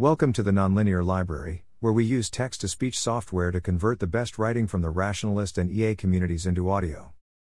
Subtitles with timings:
[0.00, 4.06] Welcome to the Nonlinear Library, where we use text to speech software to convert the
[4.06, 7.12] best writing from the rationalist and EA communities into audio.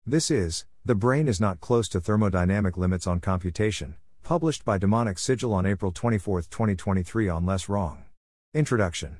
[0.05, 5.53] This is The Brain is Not Close to Thermodynamic Limits on Computation, published by DaemonicSigil
[5.53, 7.99] on April 24, 2023 on LessWrong.
[8.53, 9.19] Introduction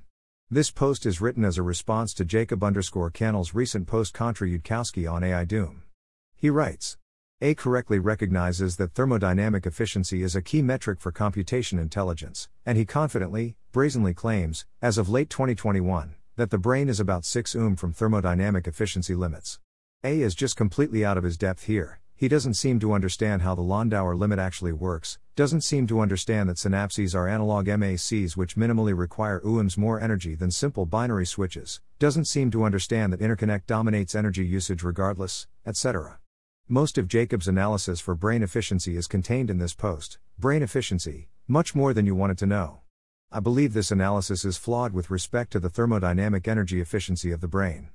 [0.52, 5.10] This post is written as a response to Jacob underscore Cannell's recent post contra Yudkowsky
[5.10, 5.84] on AI Doom.
[6.36, 6.98] He writes,
[7.44, 12.86] EY correctly recognizes that thermodynamic efficiency is a key metric for computation intelligence, and he
[12.86, 17.94] confidently, brazenly claims, as of late 2021, that the brain is about 6 OOM from
[17.94, 19.60] thermodynamic efficiency limits.
[20.06, 22.00] EY is just completely out of his depth here.
[22.16, 26.48] He doesn't seem to understand how the Landauer limit actually works, doesn't seem to understand
[26.48, 31.82] that synapses are analog MACs which minimally require OOMs more energy than simple binary switches,
[32.00, 36.20] doesn't seem to understand that interconnect dominates energy usage regardless, etc.
[36.70, 40.18] Most of Jacob's analysis for brain efficiency is contained in this post.
[40.40, 42.80] Brain efficiency, much more than you wanted to know.
[43.30, 47.50] I believe this analysis is flawed with respect to the thermodynamic energy efficiency of the
[47.50, 47.90] brain.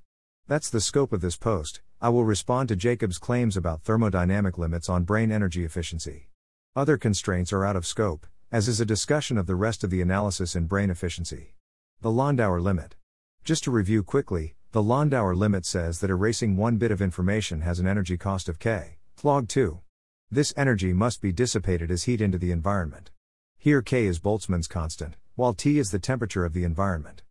[0.48, 1.80] That's the scope of this post.
[2.02, 6.28] I will respond to Jacob's claims about thermodynamic limits on brain energy efficiency.
[6.76, 10.02] Other constraints are out of scope, as is a discussion of the rest of the
[10.02, 11.54] analysis in brain efficiency.
[12.02, 12.96] The Landauer limit.
[13.44, 17.80] Just to review quickly, the Landauer limit says that erasing one bit of information has
[17.80, 19.80] an energy cost of k, log 2.
[20.30, 23.10] This energy must be dissipated as heat into the environment.
[23.56, 27.22] Here k is Boltzmann's constant, while T is the temperature of the environment.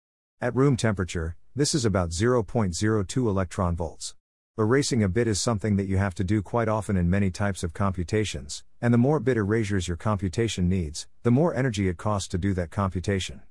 [0.42, 4.16] At room temperature, this is about 0.02 electron volts.
[4.58, 7.64] Erasing a bit is something that you have to do quite often in many types
[7.64, 12.28] of computations, and the more bit erasures your computation needs, the more energy it costs
[12.30, 13.44] to do that computation.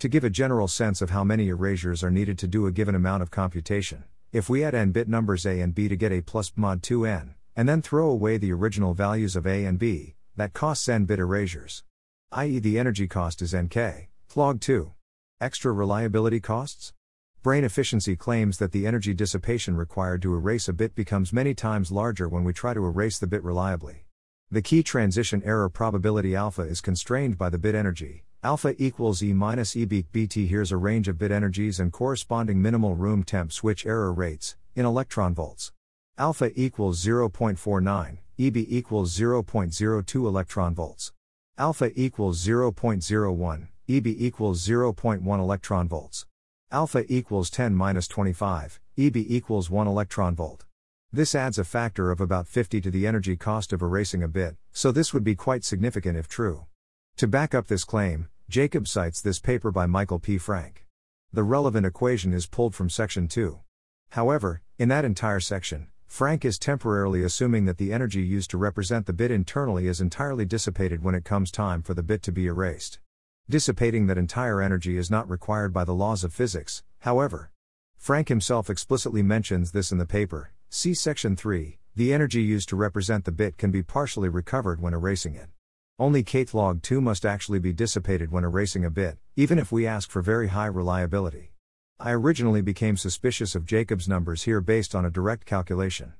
[0.00, 2.94] To give a general sense of how many erasures are needed to do a given
[2.94, 6.22] amount of computation, if we add n bit numbers a and b to get a
[6.22, 10.54] plus mod 2n, and then throw away the original values of a and b, that
[10.54, 11.84] costs n bit erasures.
[12.32, 14.90] i.e., the energy cost is nk, log 2.
[15.38, 16.94] Extra reliability costs?
[17.42, 21.92] Brain efficiency claims that the energy dissipation required to erase a bit becomes many times
[21.92, 24.06] larger when we try to erase the bit reliably.
[24.50, 29.34] The key transition error probability alpha is constrained by the bit energy, Alpha equals E
[29.34, 30.46] minus E beak BT.
[30.46, 34.86] Here's a range of bit energies and corresponding minimal room temp switch error rates, in
[34.86, 35.72] electron volts.
[36.16, 41.12] Alpha equals 0.49, EB equals 0.02 electron volts.
[41.58, 46.24] Alpha equals 0.01, EB equals 0.1 electron volts.
[46.72, 50.64] Alpha equals 10 minus 25, EB equals 1 electron volt.
[51.12, 54.56] This adds a factor of about 50 to the energy cost of erasing a bit,
[54.72, 56.64] so this would be quite significant if true.
[57.20, 60.36] To back up this claim, Jacob cites this paper by Michael P.
[60.36, 60.84] Frank.
[61.32, 63.60] The relevant equation is pulled from section 2.
[64.08, 69.06] However, in that entire section, Frank is temporarily assuming that the energy used to represent
[69.06, 72.46] the bit internally is entirely dissipated when it comes time for the bit to be
[72.46, 72.98] erased.
[73.48, 77.52] Dissipating that entire energy is not required by the laws of physics, however.
[77.96, 80.50] Frank himself explicitly mentions this in the paper.
[80.68, 81.78] See section 3.
[81.94, 85.50] The energy used to represent the bit can be partially recovered when erasing it.
[86.00, 89.86] Only kth log 2 must actually be dissipated when erasing a bit, even if we
[89.86, 91.52] ask for very high reliability.
[91.98, 96.14] I originally became suspicious of Jacob's numbers here based on a direct calculation.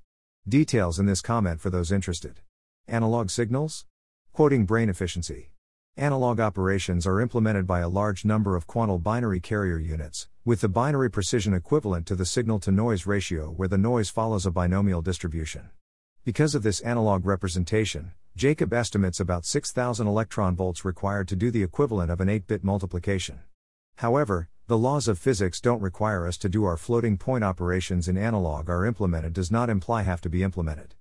[0.47, 2.41] Details in this comment for those interested.
[2.89, 3.87] Analog signals?
[4.35, 5.53] Quoting brain efficiency.
[5.97, 10.69] Analog operations are implemented by a large number of quantile binary carrier units, with the
[10.69, 15.01] binary precision equivalent to the signal to noise ratio where the noise follows a binomial
[15.01, 15.71] distribution.
[16.23, 21.63] Because of this analog representation, Jacob estimates about 6,000 electron volts required to do the
[21.63, 23.41] equivalent of an 8 bit multiplication.
[23.97, 28.17] However, the laws of physics don't require us to do our floating point operations in
[28.17, 30.95] analog are implemented does not imply have to be implemented.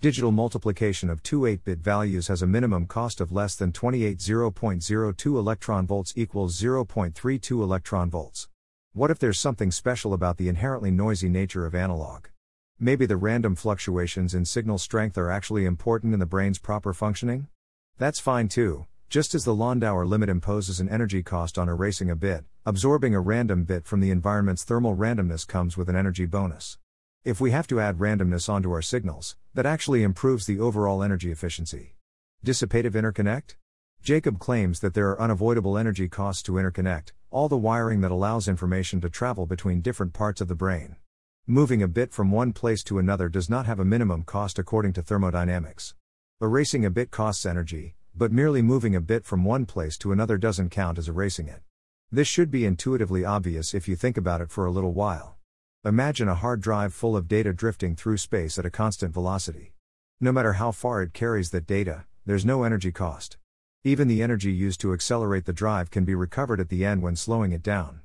[0.00, 4.18] Digital multiplication of two 8 bit values has a minimum cost of less than 28
[4.18, 8.48] 0.02 electron volts equals 0.32 electron volts.
[8.92, 12.26] What if there's something special about the inherently noisy nature of analog?
[12.78, 17.48] Maybe the random fluctuations in signal strength are actually important in the brain's proper functioning?
[17.96, 22.14] That's fine too, just as the Landauer limit imposes an energy cost on erasing a
[22.14, 26.76] bit, absorbing a random bit from the environment's thermal randomness comes with an energy bonus.
[27.24, 31.32] If we have to add randomness onto our signals, that actually improves the overall energy
[31.32, 31.96] efficiency.
[32.44, 33.56] Dissipative interconnect?
[34.02, 38.48] Jacob claims that there are unavoidable energy costs to interconnect, all the wiring that allows
[38.48, 40.96] information to travel between different parts of the brain.
[41.48, 44.94] Moving a bit from one place to another does not have a minimum cost according
[44.94, 45.94] to thermodynamics.
[46.42, 50.38] Erasing a bit costs energy, but merely moving a bit from one place to another
[50.38, 51.62] doesn't count as erasing it.
[52.10, 55.36] This should be intuitively obvious if you think about it for a little while.
[55.84, 59.72] Imagine a hard drive full of data drifting through space at a constant velocity.
[60.20, 63.36] No matter how far it carries that data, there's no energy cost.
[63.84, 67.14] Even the energy used to accelerate the drive can be recovered at the end when
[67.14, 68.00] slowing it down.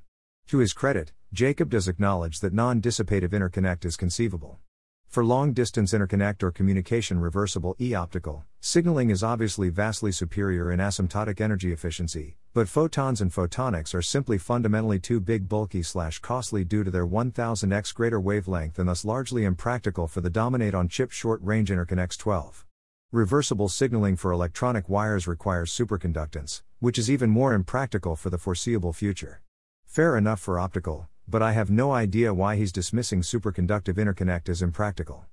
[0.49, 4.59] To his credit, Jacob does acknowledge that non dissipative interconnect is conceivable.
[5.07, 10.81] For long distance interconnect or communication reversible e optical, signaling is obviously vastly superior in
[10.81, 16.65] asymptotic energy efficiency, but photons and photonics are simply fundamentally too big, bulky, slash costly
[16.65, 21.11] due to their 1000x greater wavelength and thus largely impractical for the dominate on chip
[21.11, 22.65] short range interconnects 12.
[23.13, 28.91] Reversible signaling for electronic wires requires superconductance, which is even more impractical for the foreseeable
[28.91, 29.41] future.
[29.85, 34.61] Fair enough for optical, but I have no idea why he's dismissing superconductive interconnect as
[34.61, 35.25] impractical.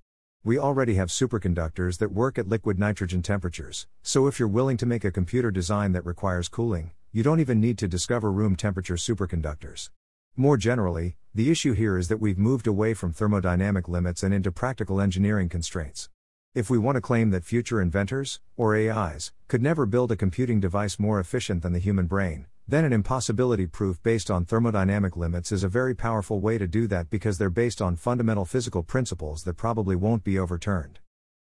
[0.45, 4.87] We already have superconductors that work at liquid nitrogen temperatures, so if you're willing to
[4.87, 8.95] make a computer design that requires cooling, you don't even need to discover room temperature
[8.95, 9.91] superconductors.
[10.37, 14.53] More generally, the issue here is that we've moved away from thermodynamic limits and into
[14.53, 16.11] practical engineering constraints.
[16.55, 20.61] If we want to claim that future inventors, or AIs, could never build a computing
[20.61, 25.53] device more efficient than the human brain, then an impossibility proof based on thermodynamic limits
[25.53, 29.43] is a very powerful way to do that because they're based on fundamental physical principles
[29.45, 30.99] that probably won't be overturned.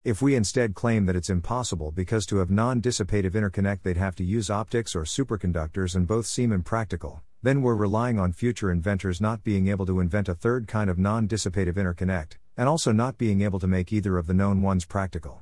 [0.04, 4.14] If we instead claim that it's impossible because to have non dissipative interconnect they'd have
[4.16, 9.18] to use optics or superconductors and both seem impractical, then we're relying on future inventors
[9.18, 13.16] not being able to invent a third kind of non dissipative interconnect, and also not
[13.16, 15.40] being able to make either of the known ones practical.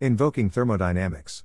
[0.00, 1.42] Invoking thermodynamics.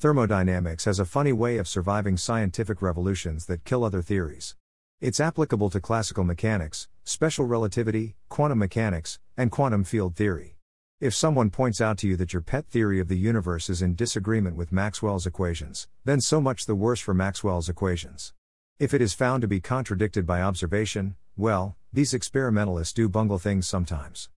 [0.00, 4.56] Thermodynamics has a funny way of surviving scientific revolutions that kill other theories.
[4.98, 10.56] It's applicable to classical mechanics, special relativity, quantum mechanics, and quantum field theory.
[11.02, 13.94] If someone points out to you that your pet theory of the universe is in
[13.94, 18.32] disagreement with Maxwell's equations, then so much the worse for Maxwell's equations.
[18.78, 23.68] If it is found to be contradicted by observation, well, these experimentalists do bungle things
[23.68, 24.30] sometimes.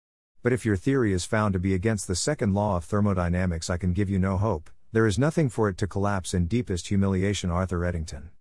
[0.42, 3.78] But if your theory is found to be against the second law of thermodynamics, I
[3.78, 4.72] can give you no hope.
[4.94, 7.50] There is nothing for it to collapse in deepest humiliation.
[7.50, 8.32] Arthur Eddington.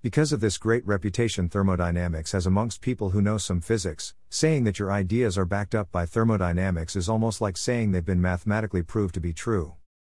[0.00, 4.78] Because of this great reputation thermodynamics has amongst people who know some physics, saying that
[4.78, 9.12] your ideas are backed up by thermodynamics is almost like saying they've been mathematically proved
[9.16, 9.74] to be true.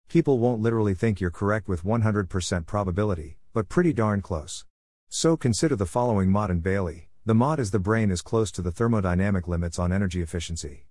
[0.08, 4.66] People won't literally think you're correct with 100% probability, but pretty darn close.
[5.08, 7.08] So consider the following motte and Bailey.
[7.24, 10.87] The motte is the brain is close to the thermodynamic limits on energy efficiency.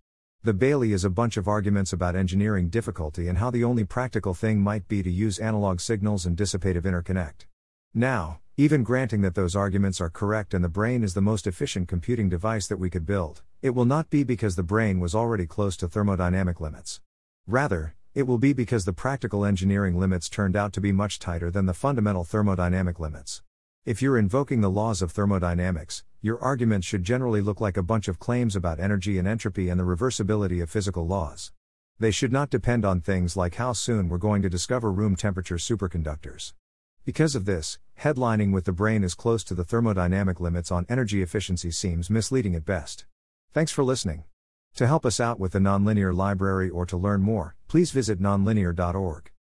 [0.48, 4.34] The Bailey is a bunch of arguments about engineering difficulty and how the only practical
[4.34, 7.48] thing might be to use analog signals and dissipative interconnect.
[7.94, 11.90] Now, even granting that those arguments are correct and the brain is the most efficient
[11.90, 15.46] computing device that we could build, it will not be because the brain was already
[15.46, 17.02] close to thermodynamic limits.
[17.46, 21.52] Rather, it will be because the practical engineering limits turned out to be much tighter
[21.52, 23.42] than the fundamental thermodynamic limits.
[23.86, 28.08] If you're invoking the laws of thermodynamics, your arguments should generally look like a bunch
[28.08, 31.52] of claims about energy and entropy and the reversibility of physical laws.
[32.00, 35.56] They should not depend on things like how soon we're going to discover room temperature
[35.56, 36.54] superconductors.
[37.06, 41.22] Because of this, headlining with the brain is close to the thermodynamic limits on energy
[41.22, 43.06] efficiency seems misleading at best.
[43.54, 44.26] Thanks for listening.
[44.76, 49.32] To help us out with the Nonlinear Library or to learn more, please visit nonlinear.org.